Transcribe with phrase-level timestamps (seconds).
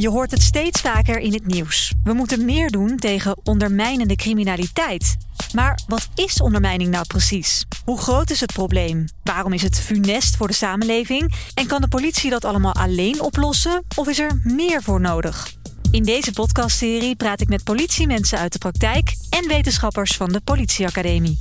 [0.00, 1.92] Je hoort het steeds vaker in het nieuws.
[2.04, 5.16] We moeten meer doen tegen ondermijnende criminaliteit.
[5.54, 7.64] Maar wat is ondermijning nou precies?
[7.84, 9.04] Hoe groot is het probleem?
[9.22, 11.34] Waarom is het funest voor de samenleving?
[11.54, 13.82] En kan de politie dat allemaal alleen oplossen?
[13.96, 15.52] Of is er meer voor nodig?
[15.90, 21.38] In deze podcastserie praat ik met politiemensen uit de praktijk en wetenschappers van de Politieacademie.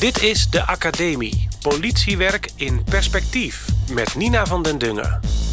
[0.00, 1.48] Dit is de Academie.
[1.60, 3.64] Politiewerk in perspectief.
[3.90, 5.43] Met Nina van den Dungen.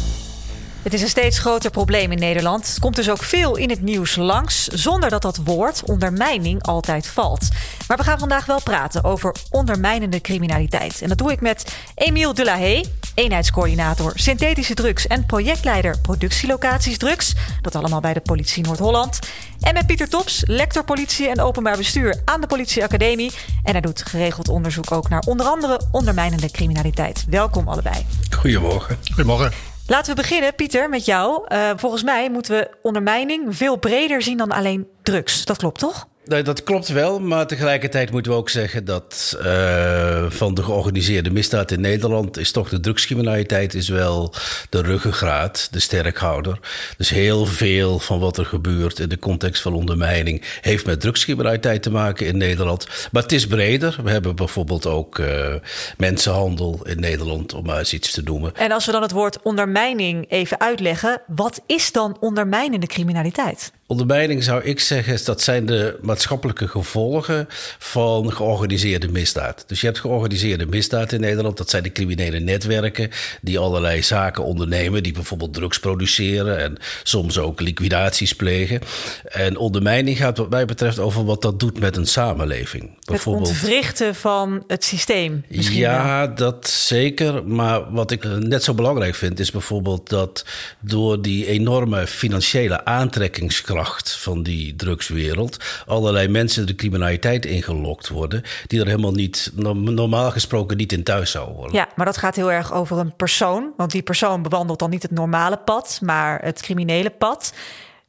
[0.82, 2.66] Het is een steeds groter probleem in Nederland.
[2.66, 7.06] Het komt dus ook veel in het nieuws langs, zonder dat dat woord ondermijning altijd
[7.06, 7.48] valt.
[7.88, 11.02] Maar we gaan vandaag wel praten over ondermijnende criminaliteit.
[11.02, 12.84] En dat doe ik met Emiel Delahaye,
[13.14, 17.34] eenheidscoördinator synthetische drugs en projectleider productielocaties drugs.
[17.60, 19.18] Dat allemaal bij de politie Noord-Holland.
[19.60, 23.32] En met Pieter Tops, lector politie en openbaar bestuur aan de Politieacademie.
[23.62, 27.24] En hij doet geregeld onderzoek ook naar onder andere ondermijnende criminaliteit.
[27.28, 28.06] Welkom allebei.
[28.30, 28.98] Goedemorgen.
[29.04, 29.71] Goedemorgen.
[29.92, 31.44] Laten we beginnen, Pieter, met jou.
[31.48, 35.44] Uh, volgens mij moeten we ondermijning veel breder zien dan alleen drugs.
[35.44, 36.08] Dat klopt toch?
[36.24, 41.70] Dat klopt wel, maar tegelijkertijd moeten we ook zeggen dat uh, van de georganiseerde misdaad
[41.70, 44.34] in Nederland is toch de drugscriminaliteit is wel
[44.68, 46.58] de ruggengraat, de sterkhouder.
[46.96, 51.82] Dus heel veel van wat er gebeurt in de context van ondermijning heeft met drugscriminaliteit
[51.82, 52.86] te maken in Nederland.
[53.12, 53.98] Maar het is breder.
[54.04, 55.54] We hebben bijvoorbeeld ook uh,
[55.96, 58.56] mensenhandel in Nederland, om maar eens iets te noemen.
[58.56, 63.72] En als we dan het woord ondermijning even uitleggen, wat is dan ondermijnende criminaliteit?
[63.92, 67.46] Ondermijning zou ik zeggen, dat zijn de maatschappelijke gevolgen
[67.78, 69.64] van georganiseerde misdaad.
[69.66, 71.56] Dus je hebt georganiseerde misdaad in Nederland.
[71.56, 77.38] Dat zijn de criminele netwerken die allerlei zaken ondernemen, die bijvoorbeeld drugs produceren en soms
[77.38, 78.80] ook liquidaties plegen.
[79.24, 82.90] En ondermijning gaat, wat mij betreft, over wat dat doet met een samenleving.
[83.04, 85.44] Het ontwrichten van het systeem.
[85.48, 86.34] Ja, wel.
[86.34, 87.44] dat zeker.
[87.44, 90.44] Maar wat ik net zo belangrijk vind, is bijvoorbeeld dat
[90.80, 98.80] door die enorme financiële aantrekkingskracht van die drugswereld allerlei mensen de criminaliteit ingelokt worden die
[98.80, 101.74] er helemaal niet normaal gesproken niet in thuis zouden worden.
[101.74, 105.02] Ja, maar dat gaat heel erg over een persoon, want die persoon bewandelt dan niet
[105.02, 107.52] het normale pad, maar het criminele pad.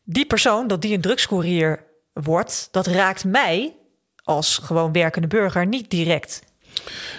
[0.04, 1.84] Die persoon, dat die een drugscourier
[2.14, 3.76] wordt, dat raakt mij
[4.24, 6.42] als gewoon werkende burger niet direct.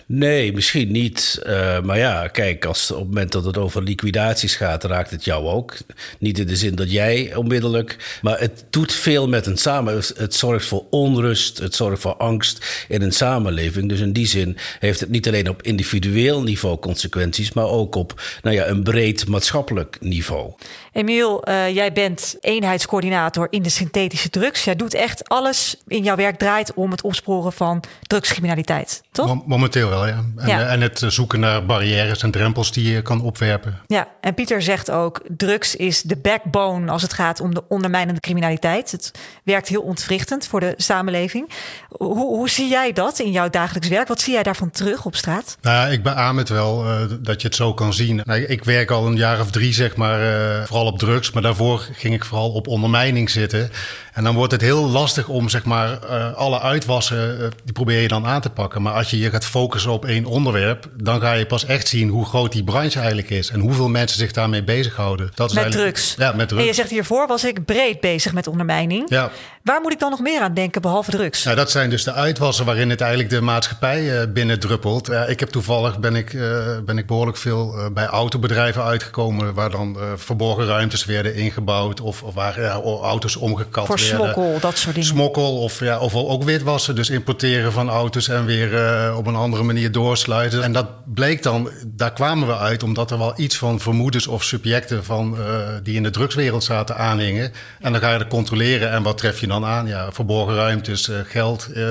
[0.06, 1.42] Nee, misschien niet.
[1.46, 5.24] Uh, maar ja, kijk, als, op het moment dat het over liquidaties gaat, raakt het
[5.24, 5.76] jou ook.
[6.18, 8.18] Niet in de zin dat jij onmiddellijk.
[8.22, 10.02] Maar het doet veel met een samen.
[10.16, 13.88] Het zorgt voor onrust, het zorgt voor angst in een samenleving.
[13.88, 18.22] Dus in die zin heeft het niet alleen op individueel niveau consequenties, maar ook op
[18.42, 20.52] nou ja, een breed maatschappelijk niveau.
[20.92, 24.64] Emiel, uh, jij bent eenheidscoördinator in de synthetische drugs.
[24.64, 29.46] Jij doet echt alles in jouw werk draait om het opsporen van drugscriminaliteit, toch?
[29.54, 30.24] Momenteel wel, ja.
[30.36, 30.66] En, ja.
[30.66, 33.80] en, het zoeken naar barrières en drempels die je kan opwerpen.
[33.86, 38.20] Ja, en Pieter zegt ook: drugs is de backbone als het gaat om de ondermijnende
[38.20, 38.90] criminaliteit.
[38.90, 39.10] Het
[39.44, 41.50] werkt heel ontwrichtend voor de samenleving.
[41.88, 44.08] Hoe, hoe zie jij dat in jouw dagelijks werk?
[44.08, 45.56] Wat zie jij daarvan terug op straat?
[45.62, 48.20] Nou ja, ik beaam het wel uh, dat je het zo kan zien.
[48.24, 51.30] Nou, ik werk al een jaar of drie, zeg maar, uh, vooral op drugs.
[51.30, 53.70] Maar daarvoor ging ik vooral op ondermijning zitten.
[54.12, 58.08] En dan wordt het heel lastig om, zeg maar, uh, alle uitwassen, die probeer je
[58.08, 58.82] dan aan te pakken.
[58.82, 62.08] Maar als je je gaat focussen op één onderwerp, dan ga je pas echt zien
[62.08, 65.30] hoe groot die branche eigenlijk is en hoeveel mensen zich daarmee bezighouden.
[65.34, 66.14] Dat is met drugs.
[66.18, 66.62] Ja, met drugs.
[66.62, 69.08] En je zegt hiervoor was ik breed bezig met ondermijning.
[69.08, 69.30] Ja.
[69.62, 71.44] Waar moet ik dan nog meer aan denken behalve drugs?
[71.44, 75.10] Nou, dat zijn dus de uitwassen waarin het eigenlijk de maatschappij uh, binnendruppelt.
[75.10, 79.70] Uh, ik heb toevallig ben ik, uh, ben ik behoorlijk veel bij autobedrijven uitgekomen waar
[79.70, 84.16] dan verborgen ruimtes werden ingebouwd of, of waar ja, auto's omgekapt Voor werden.
[84.16, 85.08] smokkel, dat soort dingen.
[85.08, 88.72] Smokkel of, ja, of ook witwassen, dus importeren van auto's en weer
[89.16, 90.62] op een andere manier doorsluiten.
[90.62, 94.44] En dat bleek dan, daar kwamen we uit omdat er wel iets van vermoedens of
[94.44, 95.38] subjecten van,
[95.82, 97.52] die in de drugswereld zaten aanhingen.
[97.80, 99.62] En dan ga je dat controleren en wat tref je dan?
[99.64, 99.86] aan?
[99.86, 101.84] Ja, verborgen ruimtes, uh, geld, uh,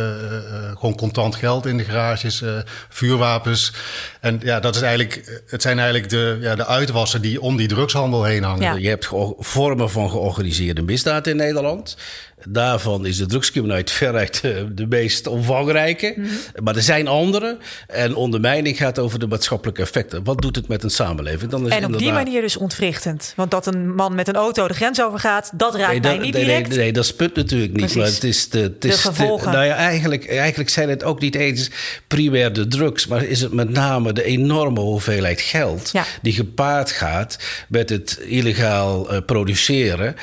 [0.74, 2.44] gewoon contant geld in de garages,
[2.90, 3.74] vuurwapens.
[4.20, 7.68] En ja, dat is eigenlijk, het zijn eigenlijk de, ja, de uitwassen die om die
[7.68, 8.82] drugshandel heen hangen.
[8.82, 9.10] Je hebt
[9.40, 11.98] vormen van georganiseerde misdaad in Nederland.
[12.50, 14.42] Daarvan is de drugscriminaliteit veruit
[14.78, 16.14] de meest omvangrijke.
[16.16, 16.64] Mm -hmm.
[16.64, 17.58] Maar er zijn andere.
[17.88, 20.24] En ondermijning gaat over de maatschappelijke effecten.
[20.24, 21.52] Wat doet het met een samenleving?
[21.52, 22.00] Dan is en op inderdaad...
[22.00, 23.34] die manier dus ontwrichtend.
[23.36, 26.34] Want dat een man met een auto de grens overgaat, dat raakt nee, mij niet
[26.34, 26.70] nee, direct.
[26.70, 27.80] Nee, nee, dat sput natuurlijk niet.
[27.80, 27.96] Precies.
[27.96, 29.52] Maar het is de, het is de gevolgen.
[29.52, 31.70] De, nou ja, eigenlijk, eigenlijk zijn het ook niet eens
[32.08, 33.08] primair de drugs.
[33.08, 35.90] Maar is het met name de enorme hoeveelheid geld...
[35.92, 36.06] Ja.
[36.22, 37.38] die gepaard gaat
[37.68, 40.16] met het illegaal uh, produceren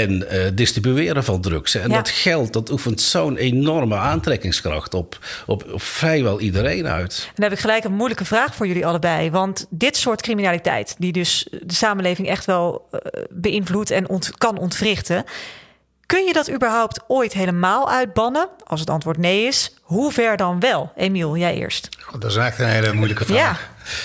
[0.00, 1.74] en uh, distribueren van drugs.
[1.74, 1.96] En Ja.
[1.96, 7.30] dat geld dat oefent zo'n enorme aantrekkingskracht op, op, op vrijwel iedereen uit.
[7.34, 9.30] Dan heb ik gelijk een moeilijke vraag voor jullie allebei.
[9.30, 12.98] Want dit soort criminaliteit, die dus de samenleving echt wel eh,
[13.30, 15.24] beïnvloedt en ont- kan ontwrichten.
[16.06, 18.48] Kun je dat überhaupt ooit helemaal uitbannen?
[18.66, 20.92] Als het antwoord nee is, hoe ver dan wel?
[20.96, 21.88] Emiel, jij eerst.
[22.00, 23.36] God, dat is echt een hele moeilijke vraag.
[23.38, 23.56] Ja,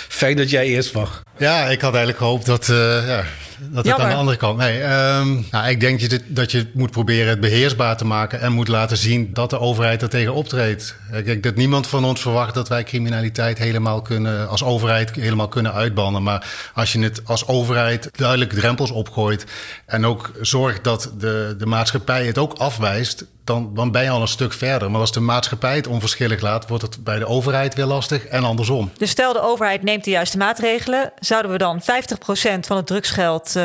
[0.08, 1.22] Fijn dat jij eerst mag.
[1.38, 3.24] Ja, ik had eigenlijk gehoopt dat, eh, ja,
[3.60, 4.58] dat het aan de andere kant.
[4.58, 8.52] Nee, ehm, nou, ik denk je dat je moet proberen het beheersbaar te maken en
[8.52, 10.96] moet laten zien dat de overheid er tegen optreedt.
[11.14, 15.48] Ik denk dat niemand van ons verwacht dat wij criminaliteit helemaal kunnen, als overheid helemaal
[15.48, 16.24] kunnen uitbannen.
[16.24, 19.46] Maar als je het als overheid duidelijk drempels opgooit
[19.86, 24.22] en ook zorgt dat de, de maatschappij het ook afwijst, dan, dan ben je al
[24.22, 24.92] een stuk verder.
[24.92, 28.44] Maar als de maatschappij het onverschillig laat, wordt het bij de overheid weer lastig en
[28.44, 28.92] andersom.
[28.98, 31.12] dus stel de overheid neemt de juiste maatregelen.
[31.20, 31.86] Zouden we dan 50%
[32.60, 33.64] van het drugsgeld eh,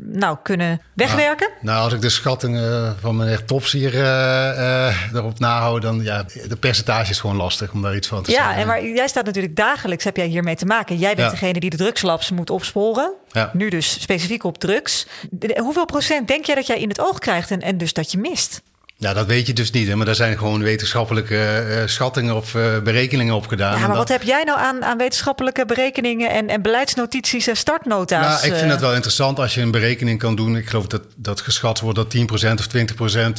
[0.00, 1.50] nou, kunnen wegwerken?
[1.60, 6.24] Nou, als ik de schattingen van meneer Tops hier eh, eh, erop nahoud, dan ja,
[6.48, 8.56] de percentage is gewoon lastig om daar iets van te Ja, zeggen.
[8.56, 10.96] en maar jij staat natuurlijk dagelijks, heb jij hiermee te maken.
[10.96, 11.38] Jij bent Ja.
[11.38, 13.12] degene die de drugslabs moet opsporen.
[13.32, 13.50] Ja.
[13.52, 15.06] Nu dus specifiek op drugs.
[15.56, 18.18] Hoeveel procent denk jij dat jij in het oog krijgt en, en dus dat je
[18.18, 18.62] mist?
[19.02, 19.88] Ja, dat weet je dus niet.
[19.88, 19.96] Hè?
[19.96, 23.72] Maar daar zijn gewoon wetenschappelijke eh, schattingen of eh, berekeningen op gedaan.
[23.72, 27.56] Ja, maar dat- wat heb jij nou aan, aan wetenschappelijke berekeningen en, en beleidsnotities en
[27.56, 28.26] startnota's?
[28.26, 28.70] Nou, ik vind eh?
[28.70, 30.56] het wel interessant als je een berekening kan doen.
[30.56, 32.20] Ik geloof dat, dat geschat wordt dat 10%
[32.58, 32.66] of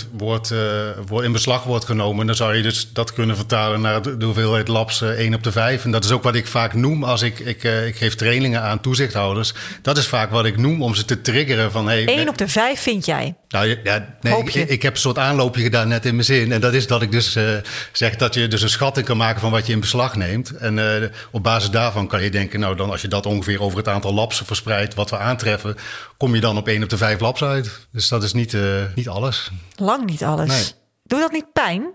[0.06, 0.60] 20% wordt, eh,
[1.08, 2.26] wordt in beslag wordt genomen.
[2.26, 5.44] Dan zou je dus dat kunnen vertalen naar de, de hoeveelheid labs eh, 1 op
[5.44, 5.84] de 5.
[5.84, 8.62] En dat is ook wat ik vaak noem als ik, ik, eh, ik geef trainingen
[8.62, 9.54] aan toezichthouders.
[9.82, 11.88] Dat is vaak wat ik noem om ze te triggeren van...
[11.88, 13.36] Hey, Eén op de vijf vind jij.
[13.54, 16.52] Nou ja, nee, ik, ik heb een soort aanloopje gedaan net in mijn zin.
[16.52, 17.56] En dat is dat ik dus eh,
[17.92, 20.52] zeg dat je dus een schatting kan maken van wat je in beslag neemt.
[20.52, 23.78] En eh, op basis daarvan kan je denken, nou dan als je dat ongeveer over
[23.78, 25.76] het aantal labs verspreidt wat we aantreffen,
[26.18, 27.88] kom je dan op 1 op de 5 labs uit.
[27.92, 28.62] Dus dat is niet, eh,
[28.96, 29.52] niet alles.
[29.76, 30.48] Lang niet alles.
[30.48, 30.82] Nee.
[31.04, 31.86] Doe dat niet pijn?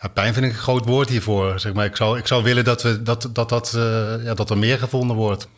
[0.00, 1.60] Ja, pijn vind ik een groot woord hiervoor.
[1.60, 3.70] Zeg maar, ik, zou, ik zou willen dat, we, dat, dat, dat,
[4.24, 5.48] ja, dat er meer gevonden wordt.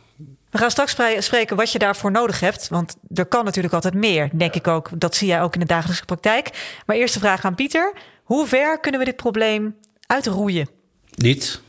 [0.51, 2.69] We gaan straks spreken wat je daarvoor nodig hebt.
[2.69, 4.91] Want er kan natuurlijk altijd meer, denk ik ook.
[4.95, 6.51] Dat zie jij ook in de dagelijkse praktijk.
[6.87, 7.93] Maar eerst de vraag aan Pieter.
[8.23, 10.69] Hoe ver kunnen we dit probleem uitroeien?
[11.15, 11.61] Niet?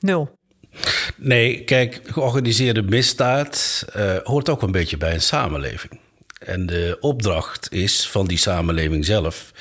[0.00, 0.34] Nul.
[1.16, 6.00] Nee, kijk, georganiseerde misdaad eh, hoort ook een beetje bij een samenleving.
[6.38, 9.52] En de opdracht is van die samenleving zelf,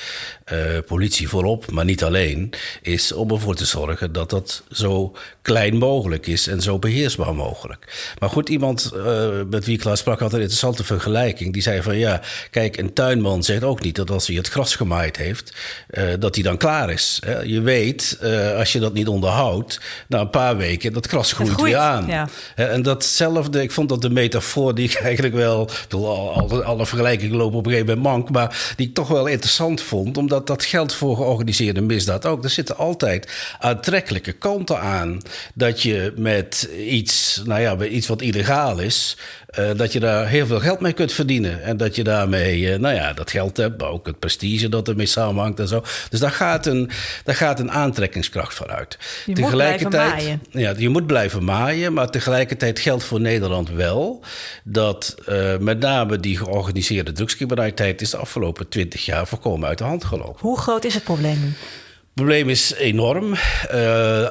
[0.46, 5.78] eh, politie voorop, maar niet alleen, is om ervoor te zorgen dat dat zo klein
[5.78, 8.14] mogelijk is en zo beheersbaar mogelijk.
[8.20, 11.54] Maar goed, iemand eh, met wie ik laatst sprak had een interessante vergelijking.
[11.54, 12.22] Die zei van ja,
[12.52, 15.54] kijk, een tuinman zegt ook niet dat als hij het gras gemaaid heeft,
[15.90, 17.20] eh, dat hij dan klaar is.
[17.26, 17.40] Hè.
[17.40, 18.20] Je weet,
[18.58, 22.08] als je dat niet onderhoudt, na een paar weken, dat gras groeit, groeit, weer aan.
[22.08, 22.28] ja.
[22.56, 26.64] En datzelfde, ik vond dat de metafoor die ik eigenlijk wel, ik bedoel, al- alle,
[26.64, 30.18] alle vergelijkingen lopen op een gegeven moment mank, maar die ik toch wel interessant vond,
[30.18, 32.44] omdat dat geldt voor georganiseerde misdaad ook.
[32.44, 35.22] Er zitten altijd aantrekkelijke kanten aan
[35.54, 39.18] dat je met iets, nou ja, met iets wat illegaal is,
[39.56, 41.64] eh, dat je daar heel veel geld mee kunt verdienen.
[41.64, 44.88] En dat je daarmee, eh, nou ja, dat geld hebt, maar ook het prestige dat
[44.88, 45.84] ermee samenhangt en zo.
[46.10, 46.90] Dus daar gaat een,
[47.24, 48.98] daar gaat een aantrekkingskracht van uit.
[49.26, 50.42] Je moet blijven maaien.
[50.52, 54.24] Ja, je moet blijven maaien, maar tegelijkertijd geldt voor Nederland wel
[54.64, 59.84] dat eh, met name die georganiseerde drugscriminaliteit is de afgelopen twintig jaar voorkomen uit de
[59.84, 60.40] hand gelopen.
[60.40, 61.48] Hoe groot is het probleem nu?
[61.48, 63.34] Het probleem is enorm.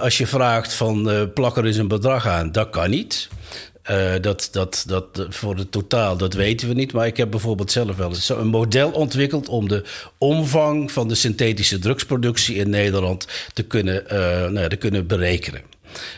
[0.00, 3.28] Als je vraagt van plak er eens een bedrag aan, dat kan niet.
[3.84, 6.92] Eh, dat, dat, dat, voor het totaal, dat weten we niet.
[6.92, 9.84] Maar ik heb bijvoorbeeld zelf wel eens een model ontwikkeld om de
[10.18, 15.73] omvang van de synthetische drugsproductie in Nederland te kunnen, eh, nou ja, te kunnen berekenen.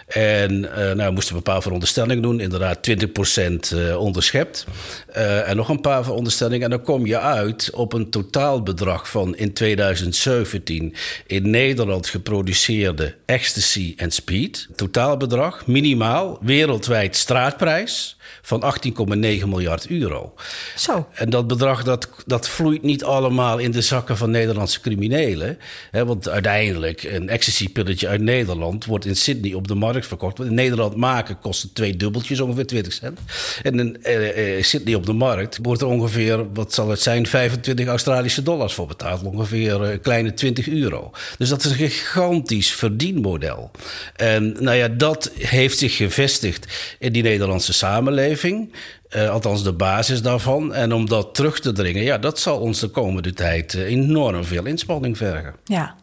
[0.07, 2.41] En eh nou, we moesten een paar veronderstellingen doen.
[2.41, 4.67] Inderdaad, 20% eh, onderschept.
[5.13, 6.65] Eh, en nog een paar veronderstellingen.
[6.65, 10.95] En dan kom je uit op een totaalbedrag van in 2017
[11.27, 14.69] in Nederland geproduceerde ecstasy en speed.
[14.77, 20.35] Totaalbedrag, minimaal, wereldwijd straatprijs van 18,9 miljard euro.
[20.77, 21.09] Zo.
[21.13, 25.59] En dat bedrag dat, dat vloeit niet allemaal in de zakken van Nederlandse criminelen.
[25.91, 30.39] Hè, want uiteindelijk, een ecstasy-pilletje uit Nederland wordt in Sydney op de markt verkocht.
[30.41, 33.19] In Nederland maken kost twee dubbeltjes, ongeveer 20 cent.
[33.63, 37.27] En in eh, eh, Sydney op de markt wordt er ongeveer, wat zal het zijn,
[37.27, 39.23] 25 Australische dollars voor betaald.
[39.23, 41.11] Ongeveer eh, kleine 20 euro.
[41.39, 43.71] Dus dat is een gigantisch verdienmodel.
[44.17, 46.67] En nou ja, dat heeft zich gevestigd
[46.99, 48.71] in die Nederlandse samenleving.
[49.17, 50.75] Eh, althans, de basis daarvan.
[50.75, 54.45] En om dat terug te dringen, ja, dat zal ons de komende tijd eh, enorm
[54.45, 55.55] veel inspanning vergen.
[55.65, 55.95] Ja.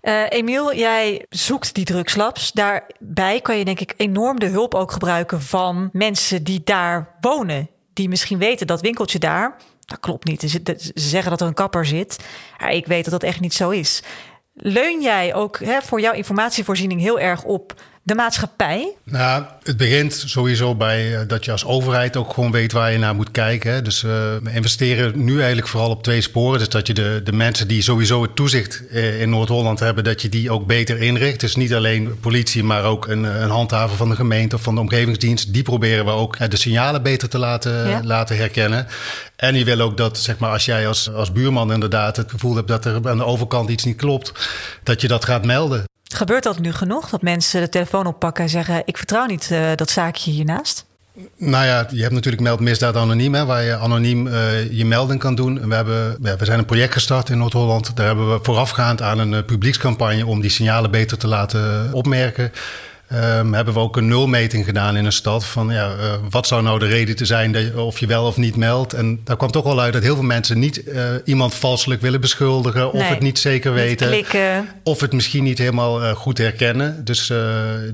[0.00, 2.52] Eh, Emiel, jij zoekt die drugslabs.
[2.52, 7.68] Daarbij kan je denk ik enorm de hulp ook gebruiken van mensen die daar wonen.
[7.92, 10.40] Die misschien weten dat winkeltje daar, dat klopt niet.
[10.40, 10.62] Ze
[10.94, 12.18] zeggen dat er een kapper zit.
[12.58, 14.02] Maar ik weet dat dat echt niet zo is.
[14.54, 17.74] Leun jij ook hè, voor jouw inventievoorziening heel erg op
[18.08, 18.92] de maatschappij?
[19.04, 22.98] Nou, het begint sowieso bij eh, dat je als overheid ook gewoon weet waar je
[22.98, 23.84] naar moet kijken.
[23.84, 24.10] Dus uh,
[24.42, 26.58] we investeren nu eigenlijk vooral op twee sporen.
[26.58, 30.22] Dus dat je de, de mensen die sowieso het toezicht eh, in Noord-Holland hebben, dat
[30.22, 31.40] je die ook beter inricht.
[31.40, 34.80] Dus niet alleen politie, maar ook een, een handhaver van de gemeente of van de
[34.80, 35.52] omgevingsdienst.
[35.52, 38.86] Die proberen we ook de signalen beter te laten, laten herkennen.
[39.36, 42.56] En die wil ook dat, zeg maar, als jij als, als buurman inderdaad het gevoel
[42.56, 44.32] hebt dat er aan de overkant iets niet klopt,
[44.82, 45.84] dat je dat gaat melden.
[46.14, 47.08] Gebeurt dat nu genoeg?
[47.08, 50.86] Dat mensen de telefoon oppakken en zeggen: Ik vertrouw niet uh, dat zaakje hiernaast?
[51.36, 55.20] Nou ja, je hebt natuurlijk Meld Misdaad Anoniem, hè, waar je anoniem uh, je melding
[55.20, 55.68] kan doen.
[55.68, 57.96] We, hebben, we zijn een project gestart in Noord-Holland.
[57.96, 62.52] Daar hebben we voorafgaand aan een uh, publiekscampagne om die signalen beter te laten opmerken.
[63.12, 65.44] Um, hebben we ook een nulmeting gedaan in een stad.
[65.44, 68.26] Van ja, uh, wat zou nou de reden te zijn dat je, of je wel
[68.26, 68.92] of niet meldt?
[68.92, 72.20] En daar kwam toch wel uit dat heel veel mensen niet uh, iemand valselijk willen
[72.20, 72.92] beschuldigen.
[72.92, 74.24] Of het niet zeker weten.
[74.82, 77.04] Of het misschien niet helemaal uh, goed herkennen.
[77.04, 77.32] Dus,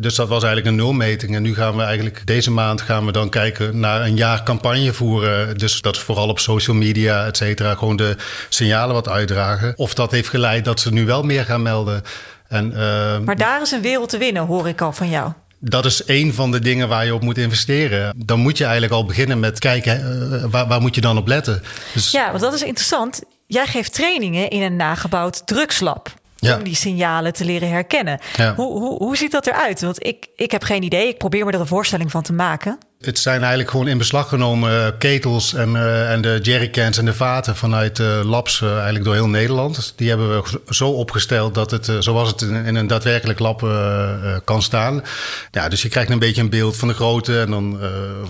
[0.00, 1.34] dus dat was eigenlijk een nulmeting.
[1.34, 4.92] En nu gaan we eigenlijk deze maand gaan we dan kijken naar een jaar campagne
[4.92, 5.58] voeren.
[5.58, 7.74] Dus dat is vooral op social media, et cetera.
[7.74, 8.16] Gewoon de
[8.48, 9.72] signalen wat uitdragen.
[9.76, 12.02] Of dat heeft geleid dat ze nu wel meer gaan melden.
[12.48, 15.32] En, uh, maar daar is een wereld te winnen, hoor ik al van jou.
[15.58, 18.14] Dat is een van de dingen waar je op moet investeren.
[18.26, 20.00] Dan moet je eigenlijk al beginnen met kijken,
[20.32, 21.62] uh, waar, waar, moet je dan op letten?
[21.94, 22.10] Dus...
[22.10, 23.22] Ja, want dat is interessant.
[23.46, 26.14] Jij geeft trainingen in een nagebouwd drugslab.
[26.36, 26.56] Ja.
[26.56, 28.18] Om die signalen te leren herkennen.
[28.36, 28.54] Ja.
[28.54, 29.80] Hoe, hoe, hoe ziet dat eruit?
[29.80, 31.08] Want ik, ik heb geen idee.
[31.08, 32.78] Ik probeer me er een voorstelling van te maken.
[33.04, 37.04] Het zijn eigenlijk gewoon in beslag genomen uh, ketels en, uh, en de jerrycans en
[37.04, 39.74] de vaten vanuit uh, labs eigenlijk door heel Nederland.
[39.74, 43.68] Dus die hebben we zo opgesteld dat het zoals het in, in, een daadwerkelijk lab
[44.44, 45.02] kan staan.
[45.50, 47.78] Ja, dus je krijgt een beetje een beeld van de grootte en dan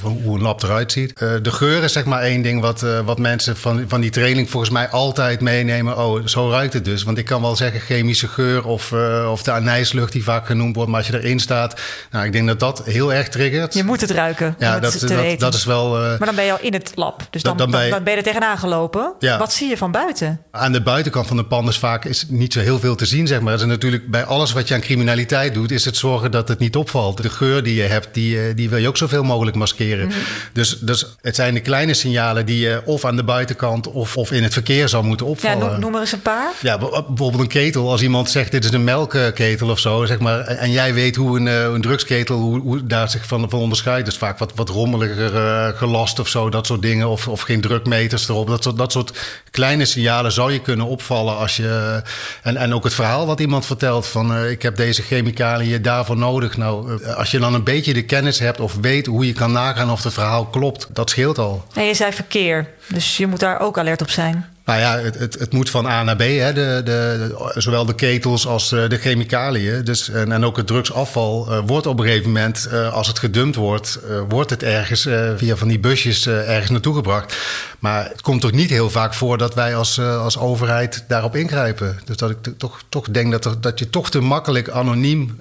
[0.00, 1.18] van hoe een lab eruit ziet.
[1.18, 4.72] de geur is zeg maar één ding wat, wat mensen van, van die training volgens
[4.72, 5.98] mij altijd meenemen.
[5.98, 7.02] Oh, zo ruikt het dus.
[7.02, 8.92] Want ik kan wel zeggen chemische geur of,
[9.28, 10.90] of de anijslucht die vaak genoemd wordt.
[10.90, 13.74] Maar als je erin staat, nou, ik denk dat dat heel erg triggert.
[13.74, 16.02] Je moet het ruiken ja, dat, dat, dat, is wel.
[16.02, 17.26] Uh, maar dan ben je al in het lab.
[17.30, 19.12] Dus dan, dan, ben, je, dan ben je er tegenaan gelopen.
[19.18, 19.38] Ja.
[19.38, 20.40] Wat zie je van buiten?
[20.50, 23.26] Aan de buitenkant van de pan is vaak is niet zo heel veel te zien,
[23.26, 23.52] zeg maar.
[23.52, 26.58] Dat is natuurlijk bij alles wat je aan criminaliteit doet, is het zorgen dat het
[26.58, 27.22] niet opvalt.
[27.22, 30.06] De geur die je hebt, die, eh, die wil je ook zoveel mogelijk maskeren.
[30.06, 30.16] Mhm.
[30.52, 34.32] dus, dus het zijn de kleine signalen die je of aan de buitenkant of, of
[34.32, 35.70] in het verkeer zou moeten opvallen.
[35.70, 36.52] Ja, noem, maar eens een paar.
[36.60, 37.90] Ja, bijvoorbeeld een ketel.
[37.90, 40.40] Als iemand zegt dit is een melkketel of zo, zeg maar.
[40.40, 44.06] En jij weet hoe een, eh, een drugsketel, hoe, hoe daar zich van, van onderscheidt.
[44.06, 47.08] Dus vaak wat, wat rommeliger uh, gelast of zo, dat soort dingen.
[47.08, 48.48] Of, of geen drukmeters erop.
[48.48, 49.18] Dat soort, dat soort
[49.50, 52.02] kleine signalen zou je kunnen opvallen als je.
[52.42, 56.16] En, en ook het verhaal wat iemand vertelt van uh, ik heb deze chemicaliën daarvoor
[56.16, 56.56] nodig.
[56.56, 59.90] Nou, als je dan een beetje de kennis hebt of weet hoe je kan nagaan
[59.90, 61.64] of het verhaal klopt, dat scheelt al.
[61.74, 64.53] En je zei verkeer, dus je moet daar ook alert op zijn.
[64.64, 66.52] Nou ja, het, het, het, moet van A naar B, hè.
[66.52, 69.84] De, de, zowel de ketels als eh, de chemicaliën.
[69.84, 73.18] Dus, en, en ook het drugsafval uh, wordt op een gegeven moment, uh, als het
[73.18, 77.36] gedumpt wordt, wordt het ergens via van die busjes ergens naartoe gebracht.
[77.78, 81.98] Maar het komt toch niet heel vaak voor dat wij als, als overheid daarop ingrijpen.
[82.04, 85.36] Dus dat ik toch, toch denk dat, er, dat je toch te makkelijk anoniem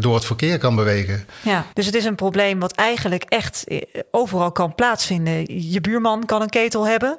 [0.00, 1.24] door het verkeer kan bewegen.
[1.42, 3.64] Ja, dus het is een probleem wat eigenlijk echt
[4.10, 5.70] overal kan plaatsvinden.
[5.70, 7.18] Je buurman kan een ketel hebben.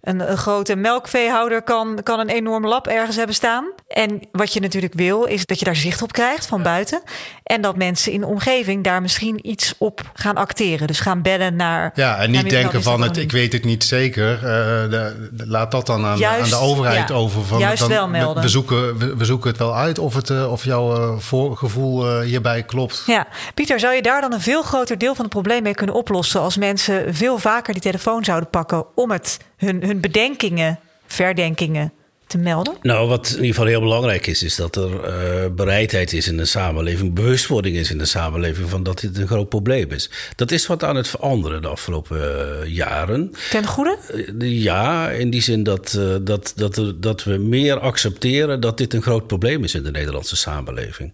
[0.00, 3.70] Een, een, grote melkveehouder kan, kan een enorm lab ergens hebben staan.
[3.88, 7.02] En wat je natuurlijk wil, is dat je daar zicht op krijgt van buiten.
[7.42, 10.86] En dat mensen in de omgeving daar misschien iets op gaan acteren.
[10.86, 11.92] Dus gaan bellen naar.
[11.94, 14.34] Ja, en niet denken van het, ik weet het niet zeker.
[14.34, 17.44] Uh, de, laat dat dan aan, Juist, aan de overheid ja, over.
[17.44, 18.42] Van, Juist dan, wel melden.
[18.42, 22.20] We, zoeken, we, we, zoeken het wel uit of, het, uh, of jouw uh, voorgevoel
[22.20, 23.02] hierbij klopt.
[23.06, 25.94] Ja, Pieter, zou je daar dan een veel groter deel van het probleem mee kunnen
[25.94, 26.40] oplossen?
[26.40, 31.92] Als mensen veel vaker die telefoon zouden pakken om het hun, hun bedenkingen, verdenkingen
[32.30, 32.74] te melden?
[32.82, 36.36] Nou, wat in ieder geval heel belangrijk is, is dat er uh, bereidheid is in
[36.36, 40.10] de samenleving, bewustwording is in de samenleving van dat dit een groot probleem is.
[40.36, 43.32] Dat is wat aan het veranderen de afgelopen uh, jaren.
[43.50, 43.98] Ten goede?
[44.38, 49.02] Uh, ja, in die zin dat, dat, dat, dat we meer accepteren dat dit een
[49.02, 51.12] groot probleem is in de Nederlandse samenleving.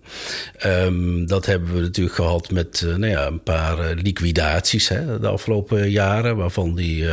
[0.66, 5.90] Um, dat hebben we natuurlijk gehad met nou ja, een paar liquidaties hè, de afgelopen
[5.90, 7.04] jaren, waarvan die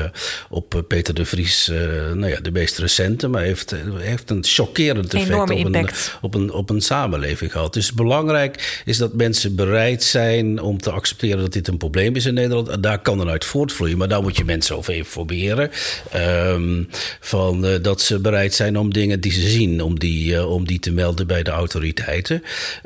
[0.50, 1.68] op Peter de Vries,
[2.14, 5.90] nou ja, de meest recente, maar heeft heeft een chockerend effect op een,
[6.22, 7.74] op, een, op een samenleving gehad.
[7.74, 12.26] Dus belangrijk is dat mensen bereid zijn om te accepteren dat dit een probleem is
[12.26, 12.84] in Nederland.
[12.84, 15.70] Daar kan dan uit voortvloeien, maar daar moet je mensen over informeren.
[16.16, 16.88] Um,
[17.20, 20.68] van, uh, dat ze bereid zijn om dingen die ze zien, om die, uh, om
[20.68, 22.44] die te melden bij de autoriteiten.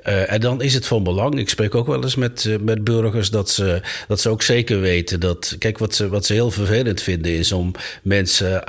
[0.07, 3.29] Uh, en dan is het van belang, ik spreek ook wel eens met, met burgers,
[3.29, 5.55] dat ze, dat ze ook zeker weten dat.
[5.59, 7.71] Kijk, wat ze, wat ze heel vervelend vinden is om
[8.01, 8.63] mensen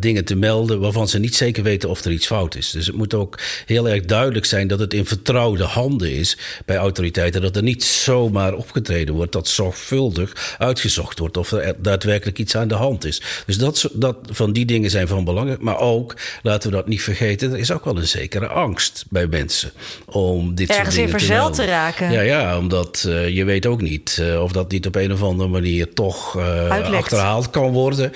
[0.00, 2.70] dingen te melden waarvan ze niet zeker weten of er iets fout is.
[2.70, 6.76] Dus het moet ook heel erg duidelijk zijn dat het in vertrouwde handen is bij
[6.76, 7.42] autoriteiten.
[7.42, 12.68] Dat er niet zomaar opgetreden wordt, dat zorgvuldig uitgezocht wordt of er daadwerkelijk iets aan
[12.68, 13.22] de hand is.
[13.46, 15.58] Dus dat, dat, van die dingen zijn van belang.
[15.58, 19.26] Maar ook, laten we dat niet vergeten, er is ook wel een zekere angst bij
[19.26, 19.72] mensen
[20.04, 22.12] om dit Ergens soort dingen in verzeld te, raken.
[22.12, 25.22] Ja, ja omdat uh, je weet ook niet uh, of dat niet op een of
[25.22, 28.12] andere manier toch uh, achterhaald kan worden.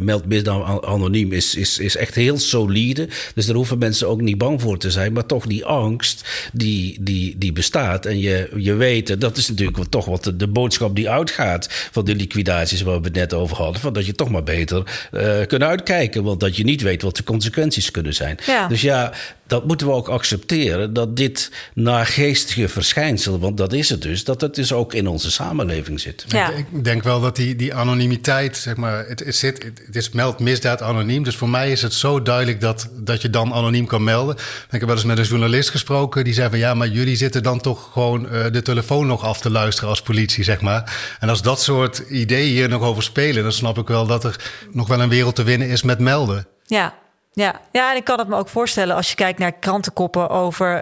[0.00, 3.08] meld misdaad anoniem is, is, is echt heel solide.
[3.34, 5.12] Dus daar hoeven mensen ook niet bang voor te zijn.
[5.12, 8.06] Maar toch die angst die, die, die bestaat.
[8.06, 12.04] En je, je weet, dat is natuurlijk toch wat de, de boodschap die uitgaat van
[12.04, 13.80] de liquidaties waar we het net over hadden.
[13.80, 16.22] Van dat je toch maar beter uh, kunt uitkijken.
[16.22, 18.38] Want dat je niet weet wat de consequenties kunnen zijn.
[18.46, 18.68] Ja.
[18.68, 19.12] Dus ja,
[19.48, 20.92] dat moeten we ook accepteren.
[20.92, 25.30] Dat dit naargeestige verschijnsel, want dat is het dus, dat het dus ook in onze
[25.30, 26.24] samenleving zit.
[26.28, 26.50] Ja.
[26.50, 30.38] Ik denk wel dat die, die anonimiteit, zeg maar, het, het, zit, het is meld
[30.38, 31.22] misdaad anoniem.
[31.22, 34.36] Dus voor mij is het zo duidelijk dat, dat je dan anoniem kan melden.
[34.70, 37.42] Ik heb wel eens met een journalist gesproken die zei van ja, maar jullie zitten
[37.42, 41.16] dan toch gewoon uh, de telefoon nog af te luisteren als politie, zeg maar.
[41.20, 44.50] En als dat soort ideeën hier nog over spelen, dan snap ik wel dat er
[44.72, 46.46] nog wel een wereld te winnen is met melden.
[46.66, 46.94] Ja,
[47.38, 50.74] ja, ja, en ik kan het me ook voorstellen als je kijkt naar krantenkoppen over
[50.74, 50.80] uh,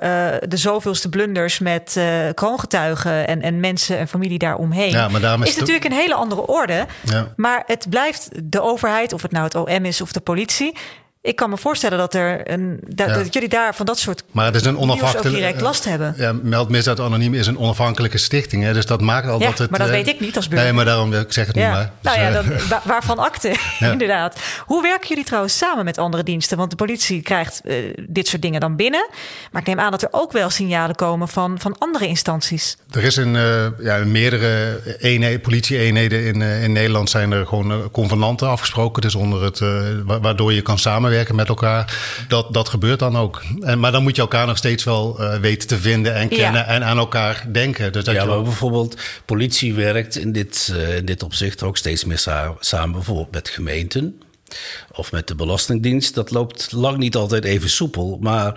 [0.49, 4.91] de zoveelste blunders met uh, kroongetuigen en, en mensen en familie daaromheen.
[4.91, 6.87] Ja, maar daarom is, is is natuurlijk een hele andere orde.
[7.03, 7.33] Ja.
[7.37, 10.77] Maar het blijft de overheid, of het nou het OM is of de politie.
[11.27, 13.15] Ik kan me voorstellen dat, er een, dat, Ja.
[13.15, 15.31] dat jullie daar van dat soort Maar het is een onafhankelijke.
[15.39, 16.15] direct last hebben.
[16.17, 18.63] Ja, Meld Misdaad Anoniem is een onafhankelijke stichting.
[18.63, 18.73] Hè?
[18.73, 19.71] Dus dat maakt al Ja, dat het.
[19.71, 20.65] maar dat eh, weet ik niet als burger.
[20.67, 21.91] Nee, maar daarom ik zeg het niet Ja, maar.
[22.01, 23.55] nou Dus, ja, eh, dan, wa- waarvan akte,
[23.93, 24.41] inderdaad.
[24.67, 26.57] Hoe werken jullie trouwens samen met andere diensten?
[26.57, 27.75] Want de politie krijgt eh,
[28.09, 29.09] dit soort dingen dan binnen.
[29.53, 32.77] Maar ik neem aan dat er ook wel signalen komen van, van andere instanties.
[32.91, 37.71] Er is een, eh, ja, meerdere eenheden, politie-eenheden in, eh, in Nederland zijn er gewoon
[37.71, 39.03] eh, convenanten afgesproken.
[39.03, 39.69] Dus onder het, eh,
[40.05, 41.99] wa- waardoor je kan samenwerken met elkaar.
[42.29, 43.43] Dat, dat gebeurt dan ook.
[43.61, 46.37] En, maar dan moet je elkaar nog steeds wel eh, weten te vinden en Ja.
[46.37, 47.93] kennen en aan elkaar denken.
[47.93, 51.77] Dus dat ja, je maar bijvoorbeeld politie werkt in dit, uh, in dit opzicht ook
[51.77, 54.21] steeds meer sa samen, bijvoorbeeld met gemeenten
[54.97, 56.15] of met de Belastingdienst.
[56.15, 58.55] Dat loopt lang niet altijd even soepel, maar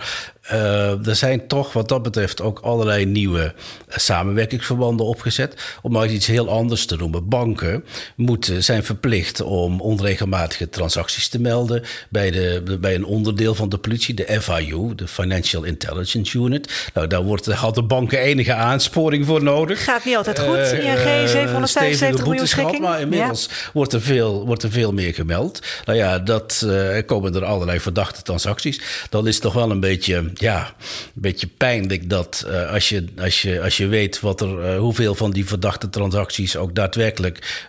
[0.52, 3.54] uh, er zijn toch wat dat betreft ook allerlei nieuwe
[3.88, 5.54] samenwerkingsverbanden opgezet.
[5.82, 7.28] Om maar iets heel anders te noemen.
[7.28, 7.84] Banken
[8.16, 13.78] moeten, zijn verplicht om onregelmatige transacties te melden bij, de, bij een onderdeel van de
[13.78, 16.90] politie, de FIU, de Financial Intelligence Unit.
[16.94, 19.84] Nou, daar wordt, hadden banken enige aansporing voor nodig.
[19.84, 20.56] Gaat niet altijd goed.
[20.56, 22.82] Eh, ING eh, 775 stevige miljoen schikking.
[22.82, 25.60] Maar inmiddels wordt, er veel, wordt er veel meer gemeld.
[25.84, 28.80] Nou ja, dat eh, er komen er allerlei verdachte transacties.
[29.08, 30.74] Dan is het toch wel een beetje, ja,
[31.14, 34.78] een beetje pijnlijk dat uh, als, je, als, je, als je weet wat er, uh,
[34.78, 37.68] hoeveel van die verdachte transacties ook daadwerkelijk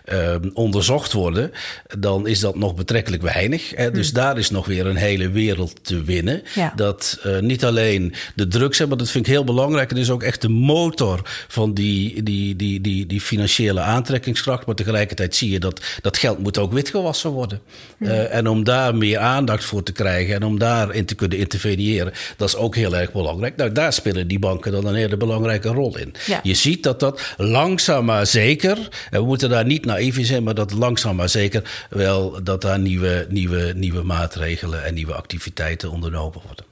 [0.54, 1.52] onderzocht worden,
[1.98, 3.70] dan is dat nog betrekkelijk weinig.
[3.74, 3.90] Hè?
[3.90, 4.14] Dus Hm.
[4.14, 6.42] daar is nog weer een hele wereld te winnen.
[6.54, 6.72] Ja.
[6.76, 9.90] Dat niet alleen de drugs hebben, dat vind ik heel belangrijk.
[9.90, 14.66] Het is ook echt de motor van die, die, die, die, die financiële aantrekkingskracht.
[14.66, 17.60] Maar tegelijkertijd zie je dat dat geld moet ook witgewassen worden.
[17.98, 18.04] Hm.
[18.04, 22.12] Uh, en om daar meer aandacht voor te krijgen en om daarin te kunnen interveneren,
[22.36, 23.56] dat is ook heel erg belangrijk.
[23.56, 26.14] Nou, daar spelen die banken dan een hele belangrijke rol in.
[26.26, 26.40] Ja.
[26.42, 30.42] Je ziet dat dat langzaam maar zeker, en we moeten daar niet naïef in zijn,
[30.42, 35.90] maar dat langzaam maar zeker wel dat daar nieuwe, nieuwe, nieuwe maatregelen en nieuwe activiteiten
[35.90, 36.64] ondernomen worden.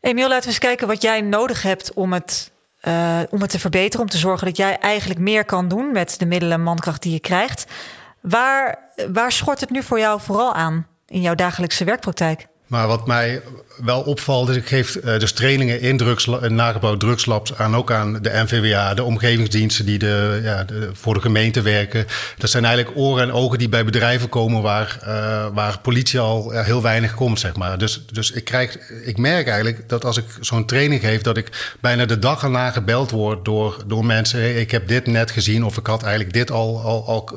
[0.00, 2.50] Emiel, laten we eens kijken wat jij nodig hebt om het,
[2.82, 4.00] uh, om het te verbeteren.
[4.00, 7.12] Om te zorgen dat jij eigenlijk meer kan doen met de middelen en mankracht die
[7.12, 7.64] je krijgt.
[8.20, 8.78] Waar,
[9.12, 12.46] waar schort het nu voor jou vooral aan in jouw dagelijkse werkpraktijk?
[12.66, 13.42] Maar wat mij
[13.84, 18.18] wel opvalt, is ik geef uh, dus trainingen in drugs, nagebouwd drugslabs aan ook aan
[18.22, 22.06] de NVWA, de omgevingsdiensten die de, ja, voor de gemeente werken.
[22.38, 26.50] Dat zijn eigenlijk oren en ogen die bij bedrijven komen waar, uh, waar politie al
[26.50, 27.78] heel weinig komt, zeg maar.
[27.78, 31.76] Dus, dus ik, krijg, ik merk eigenlijk dat als ik zo'n training geef, dat ik
[31.80, 34.58] bijna de dag erna gebeld word door, door mensen.
[34.58, 37.30] Ik heb dit net gezien of ik had eigenlijk dit al, al,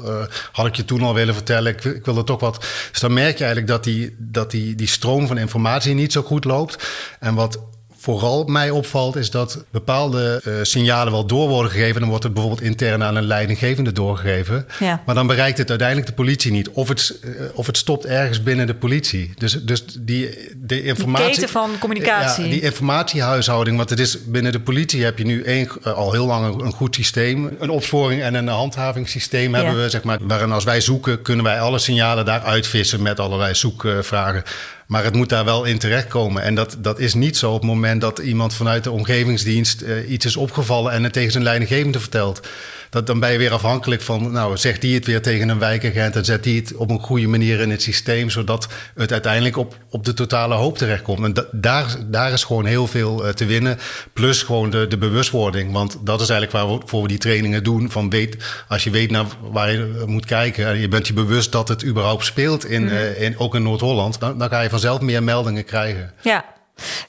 [0.51, 1.71] had ik je toen al willen vertellen.
[1.71, 2.65] Ik, ik wilde toch wat.
[2.91, 6.21] Dus dan merk je eigenlijk dat die, dat die, die stroom van informatie niet zo
[6.21, 6.87] goed loopt.
[7.19, 7.59] En wat
[7.99, 11.99] vooral mij opvalt, is dat bepaalde uh, signalen wel door worden gegeven.
[11.99, 14.67] Dan wordt het bijvoorbeeld intern aan een leidinggevende doorgegeven.
[14.79, 15.01] Ja.
[15.05, 16.69] Maar dan bereikt het uiteindelijk de politie niet.
[16.69, 19.31] Of het, uh, of het stopt ergens binnen de politie.
[19.37, 21.25] Dus, dus die, de informatie.
[21.25, 22.43] Die keten van communicatie.
[22.43, 23.77] Ja, die informatiehuishouding.
[23.77, 26.71] Want het is binnen de politie heb je nu één, uh, al heel lang een,
[26.71, 27.55] goed systeem.
[27.59, 29.63] Een opsporing en een handhavingssysteem ja.
[29.63, 30.17] hebben we, zeg maar.
[30.21, 34.43] Waarin als wij zoeken, kunnen wij alle signalen daar uitvissen met allerlei zoekvragen.
[34.89, 36.43] Maar het moet daar wel in terechtkomen.
[36.43, 40.09] En dat, dat is niet zo op het moment dat iemand vanuit de omgevingsdienst uh,
[40.09, 42.47] iets is opgevallen en het tegen zijn leidinggevende vertelt.
[42.89, 46.15] Dat, dan ben je weer afhankelijk van, nou, zegt die het weer tegen een wijkagent
[46.15, 49.77] en zet die het op een goede manier in het systeem, zodat het uiteindelijk op,
[49.89, 51.23] op de totale hoop terechtkomt.
[51.23, 53.77] En da, daar, daar is gewoon heel veel uh, te winnen.
[54.13, 55.71] Plus gewoon de, de bewustwording.
[55.71, 57.91] Want dat is eigenlijk waarvoor we die trainingen doen.
[57.91, 61.51] Van weet, als je weet naar waar je moet kijken en je bent je bewust
[61.51, 62.87] dat het überhaupt speelt, in, mm.
[62.87, 66.13] uh, in, ook in Noord-Holland, dan, dan ga je vanzelf meer meldingen krijgen.
[66.21, 66.45] Ja,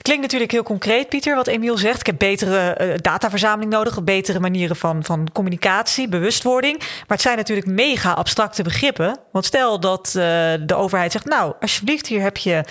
[0.02, 2.00] Klinkt natuurlijk heel concreet, Pieter, wat Emiel zegt.
[2.00, 6.78] Ik heb betere uh, dataverzameling nodig, betere manieren van, van communicatie, bewustwording.
[6.78, 9.18] Maar het zijn natuurlijk mega abstracte begrippen.
[9.32, 10.22] Want stel dat uh,
[10.60, 12.64] de overheid zegt: Nou, alsjeblieft, hier heb je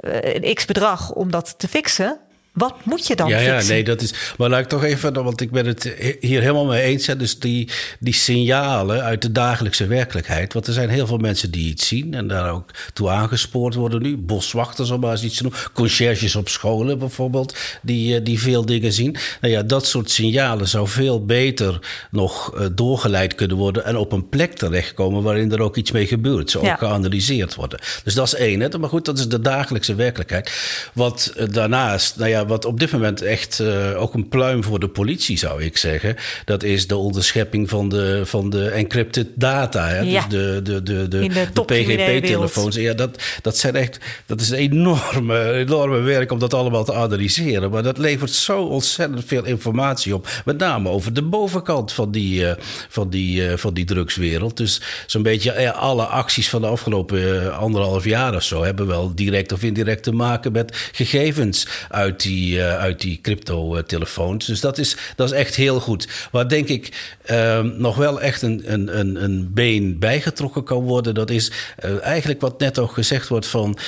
[0.00, 2.20] uh, een x bedrag om dat te fixen.
[2.52, 3.56] Wat moet je dan ja, fixen?
[3.56, 4.14] Ja, nee, dat is.
[4.38, 7.06] Maar laat ik toch even, want ik ben het hier helemaal mee eens.
[7.06, 10.52] Hè, dus die, die signalen uit de dagelijkse werkelijkheid.
[10.52, 14.02] Want er zijn heel veel mensen die iets zien en daar ook toe aangespoord worden
[14.02, 14.16] nu.
[14.16, 15.60] Boswachters, om maar eens iets te noemen.
[15.72, 19.16] Conciërges op scholen bijvoorbeeld, die, die veel dingen zien.
[19.40, 21.78] Nou ja, dat soort signalen zou veel beter
[22.10, 23.84] nog uh, doorgeleid kunnen worden.
[23.84, 26.52] En op een plek terechtkomen waarin er ook iets mee gebeurt.
[26.52, 26.58] Ja.
[26.58, 27.80] ook geanalyseerd worden.
[28.04, 28.60] Dus dat is één.
[28.60, 28.78] Hè.
[28.78, 30.52] Maar goed, dat is de dagelijkse werkelijkheid.
[30.92, 34.80] Wat uh, daarnaast, nou ja wat op dit moment echt uh, ook een pluim voor
[34.80, 36.16] de politie zou ik zeggen.
[36.44, 39.88] Dat is de onderschepping van de, van de encrypted data.
[39.88, 40.00] Hè?
[40.00, 40.26] Ja.
[40.28, 41.64] Dus de, de, de, de, de.
[41.64, 42.76] PGP-telefoons.
[42.76, 46.94] Ja, dat, dat, zijn echt, dat is een enorme, enorme werk om dat allemaal te
[46.94, 47.70] analyseren.
[47.70, 50.28] Maar dat levert zo ontzettend veel informatie op.
[50.44, 52.52] Met name over de bovenkant van die, uh,
[52.88, 54.56] van die, uh, van die drugswereld.
[54.56, 58.86] Dus zo'n beetje ja, alle acties van de afgelopen uh, anderhalf jaar of zo hebben
[58.86, 64.46] wel direct of indirect te maken met gegevens uit die, uh, uit die crypto-telefoons.
[64.46, 66.08] Dus dat is, dat is echt heel goed.
[66.30, 71.14] Waar denk ik uh, nog wel echt een, een, een, een been bijgetrokken kan worden,
[71.14, 71.50] dat is
[71.84, 73.78] uh, eigenlijk wat net ook gezegd wordt van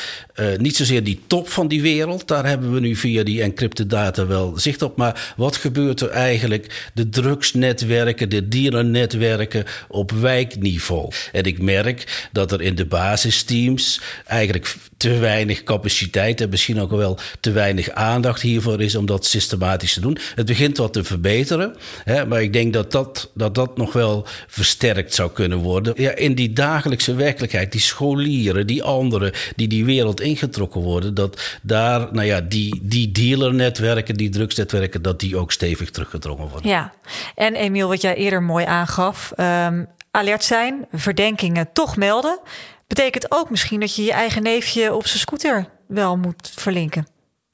[0.56, 2.28] niet zozeer die top van die wereld.
[2.28, 4.96] Daar hebben we nu via die encrypte data wel zicht op.
[4.96, 6.90] Maar wat gebeurt er eigenlijk?
[6.94, 11.12] De drugsnetwerken, de dealernetwerken op wijkniveau.
[11.32, 16.90] En ik merk dat er in de basisteams eigenlijk te weinig capaciteit en misschien ook
[16.90, 20.18] wel te weinig aandacht hiervoor is om dat systematisch te doen.
[20.34, 24.26] Het begint wat te verbeteren, hè, maar ik denk dat dat, dat dat nog wel
[24.46, 25.94] versterkt zou kunnen worden.
[25.96, 31.58] Ja, in die dagelijkse werkelijkheid, die scholieren, die anderen die die wereld ingetrokken worden, dat
[31.62, 36.70] daar, nou ja, die, die dealernetwerken, die drugsnetwerken, dat die ook stevig teruggedrongen worden.
[36.70, 36.92] Ja,
[37.34, 42.38] en Emiel, wat jij eerder mooi aangaf, um, alert zijn, verdenkingen toch melden.
[42.86, 47.06] Betekent ook misschien dat je je eigen neefje op zijn scooter wel moet verlinken.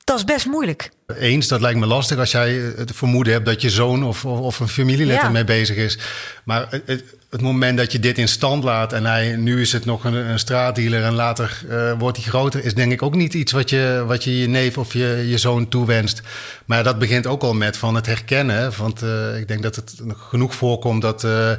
[0.04, 0.90] Dat is best moeilijk.
[1.06, 4.38] Eens, dat lijkt me lastig als jij het vermoeden hebt dat je zoon of, of,
[4.38, 5.24] of een familielid Ja.
[5.24, 5.98] ermee bezig is.
[6.44, 9.84] Maar het, het, moment dat je dit in stand laat en hij, nu is het
[9.84, 13.34] nog een, een straatdealer en later uh, wordt hij groter, is denk ik ook niet
[13.34, 16.22] iets wat je wat je, je neef of je, je zoon toewenst.
[16.64, 18.72] Maar dat begint ook al met van het herkennen.
[18.76, 21.24] Want uh, ik denk dat het genoeg voorkomt dat.
[21.24, 21.50] Uh,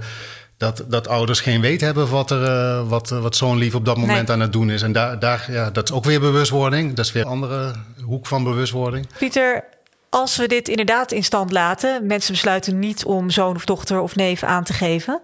[0.60, 3.98] dat, dat ouders geen weet hebben wat, er, uh, wat, wat zo'n lief op dat
[3.98, 4.36] moment Nee.
[4.36, 4.82] aan het doen is.
[4.82, 6.93] En daar, daar, ja, dat is ook weer bewustwording.
[6.93, 7.74] Dat is weer een andere
[8.06, 9.08] hoek van bewustwording.
[9.17, 9.63] Pieter,
[10.10, 14.15] als we dit inderdaad in stand laten, mensen besluiten niet om zoon of dochter of
[14.15, 15.22] neef aan te geven.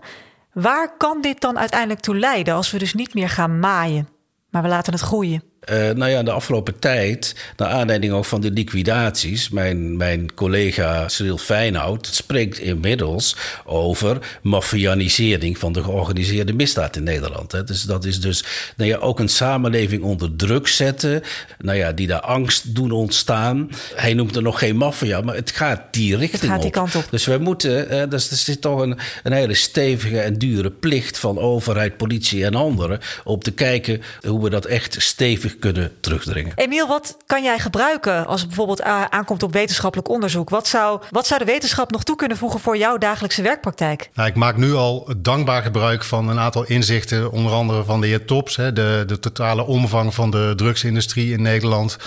[0.54, 4.08] Waar kan dit dan uiteindelijk toe leiden als we dus niet meer gaan maaien,
[4.50, 5.44] maar we laten het groeien?
[5.72, 11.08] Uh, nou ja, de afgelopen tijd, naar aanleiding ook van de liquidaties, mijn, mijn collega
[11.08, 17.52] Cyril Feyenoud spreekt inmiddels over maffianisering van de georganiseerde misdaad in Nederland.
[17.52, 17.64] Hè.
[17.64, 18.44] Dus dat is dus
[18.78, 21.22] nou ja, ook een samenleving onder druk zetten,
[21.60, 23.70] nou ja, die daar angst doen ontstaan.
[23.96, 26.74] Hij noemt er nog geen maffia, maar het gaat die richting het gaat die op.
[26.74, 27.08] kant op.
[27.12, 31.18] Dus wij moeten, uh, dus er zit toch een, een hele stevige en dure plicht
[31.18, 36.52] van overheid, politie en anderen om te kijken hoe we dat echt stevig kunnen terugdringen.
[36.56, 40.50] Emiel, wat kan jij gebruiken als het bijvoorbeeld aankomt op wetenschappelijk onderzoek?
[40.50, 44.10] Wat zou, wat zou de wetenschap nog toe kunnen voegen voor jouw dagelijkse werkpraktijk?
[44.14, 48.08] Nou, ik maak nu al dankbaar gebruik van een aantal inzichten, onder andere van de
[48.08, 51.98] heer Tops, hè, de, de totale omvang van de drugsindustrie in Nederland.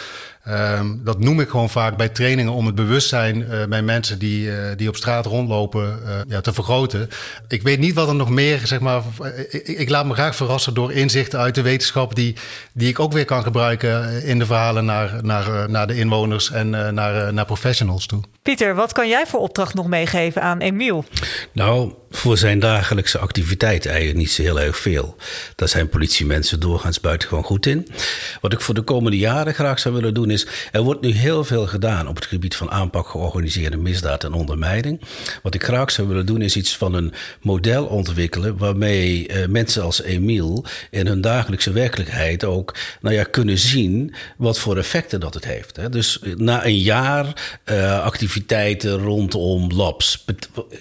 [0.48, 4.46] Ehm, dat noem ik gewoon vaak bij trainingen om het bewustzijn uh, bij mensen die,
[4.46, 7.08] uh, die op straat rondlopen uh, ja, te vergroten.
[7.48, 9.02] Ik weet niet wat er nog meer, zeg maar.
[9.50, 12.36] Ik, ik, laat me graag verrassen door inzichten uit de wetenschap die,
[12.72, 16.70] die ik ook weer kan gebruiken in de verhalen naar, naar, naar de inwoners en
[16.70, 18.20] naar, naar professionals toe.
[18.42, 21.04] Pieter, wat kan jij voor opdracht nog meegeven aan Emiel?
[21.52, 25.16] Nou, voor zijn dagelijkse activiteit eigenlijk niet zo heel erg veel.
[25.54, 27.88] Daar zijn politiemensen doorgaans buitengewoon goed in.
[28.40, 30.46] Wat ik voor de komende jaren graag zou willen doen is...
[30.72, 35.00] er wordt nu heel veel gedaan op het gebied van aanpak georganiseerde misdaad en ondermijning.
[35.42, 38.56] Wat ik graag zou willen doen is iets van een model ontwikkelen...
[38.56, 44.14] waarmee uh, mensen als Emiel in hun dagelijkse werkelijkheid ook nou ja, kunnen zien...
[44.36, 45.76] wat voor effecten dat het heeft.
[45.76, 45.88] Hè.
[45.88, 47.26] Dus na een jaar
[47.64, 50.24] uh, activiteiten rondom labs...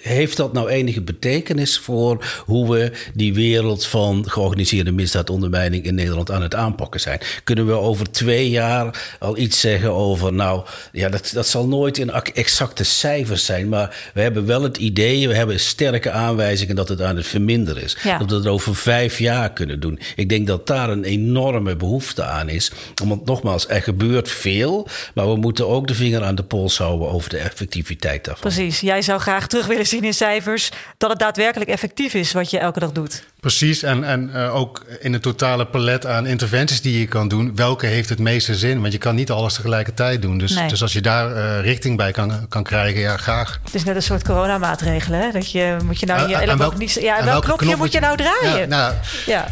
[0.00, 5.94] heeft dat nou enige betekenis betekenis voor hoe we die wereld van georganiseerde misdaadondermijning in
[5.94, 7.20] Nederland aan het aanpakken zijn.
[7.44, 11.98] Kunnen we over twee jaar al iets zeggen over, nou ja, dat, dat zal nooit
[11.98, 16.88] in exacte cijfers zijn, maar we hebben wel het idee, we hebben sterke aanwijzingen dat
[16.88, 17.96] het aan het verminderen is.
[18.18, 19.98] Dat we het over vijf jaar kunnen doen.
[20.16, 22.70] Ik denk dat daar een enorme behoefte aan is.
[22.94, 27.10] Want nogmaals, er gebeurt veel, maar we moeten ook de vinger aan de pols houden
[27.10, 28.52] over de effectiviteit daarvan.
[28.52, 28.80] Precies.
[28.80, 32.58] Jij zou graag terug willen zien in cijfers dat het daadwerkelijk effectief is wat je
[32.58, 33.24] elke dag doet.
[33.40, 37.56] Precies, en, en uh, ook in het totale palet aan interventies die je kan doen,
[37.56, 38.80] welke heeft het meeste zin?
[38.80, 40.38] Want je kan niet alles tegelijkertijd doen.
[40.38, 40.68] Dus, nee.
[40.68, 43.60] dus als je daar uh, richting bij kan, kan krijgen, ja, graag.
[43.64, 45.30] Het is net een soort coronamaatregelen, hè?
[45.30, 48.16] Dat je, moet je nou je welk, niet, ja, welk knopje knop moet je nou
[48.16, 48.58] draaien?
[48.58, 48.94] Ja, nou,
[49.26, 49.46] ja.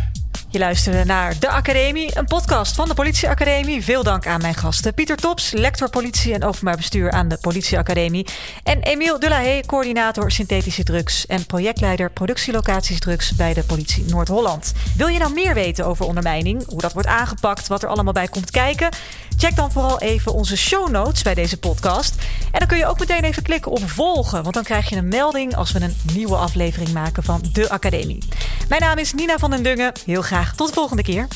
[0.49, 3.85] Je luisterde naar De Academie, een podcast van de Politieacademie.
[3.85, 8.27] Veel dank aan mijn gasten Pieter Tops, lector politie en openbaar bestuur aan de Politieacademie.
[8.63, 14.73] En Emiel Delahaye, coördinator synthetische drugs en projectleider productielocaties drugs bij de Politie Noord-Holland.
[14.97, 18.29] Wil je nou meer weten over ondermijning, hoe dat wordt aangepakt, wat er allemaal bij
[18.29, 18.89] komt kijken?
[19.37, 22.15] Check dan vooral even onze show notes bij deze podcast.
[22.51, 25.09] En dan kun je ook meteen even klikken op volgen, want dan krijg je een
[25.09, 28.23] melding als we een nieuwe aflevering maken van De Academie.
[28.69, 29.93] Mijn naam is Nina van den Dungen.
[30.07, 31.29] Heel graag tot de volgende keer.